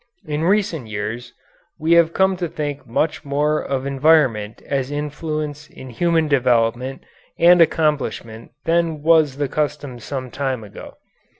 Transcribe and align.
In 0.25 0.43
recent 0.43 0.87
years 0.87 1.31
we 1.77 1.91
have 1.91 2.11
come 2.11 2.35
to 2.37 2.47
think 2.49 2.87
much 2.87 3.23
more 3.23 3.61
of 3.63 3.85
environment 3.85 4.59
as 4.65 4.89
an 4.89 4.97
influence 4.97 5.69
in 5.69 5.91
human 5.91 6.27
development 6.27 7.03
and 7.37 7.61
accomplishment 7.61 8.49
than 8.65 9.03
was 9.03 9.37
the 9.37 9.47
custom 9.47 9.99
sometime 9.99 10.63
ago. 10.63 10.95